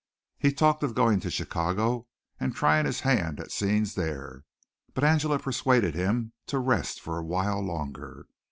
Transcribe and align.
He 0.39 0.51
talked 0.51 0.81
of 0.81 0.95
going 0.95 1.19
to 1.19 1.29
Chicago 1.29 2.07
and 2.39 2.55
trying 2.55 2.87
his 2.87 3.01
hand 3.01 3.39
at 3.39 3.51
scenes 3.51 3.93
there, 3.93 4.45
but 4.95 5.03
Angela 5.03 5.37
persuaded 5.37 5.93
him 5.93 6.33
to 6.47 6.57
rest 6.57 6.99
for 6.99 7.19
a 7.19 7.23
while 7.23 7.61
longer. 7.63 8.25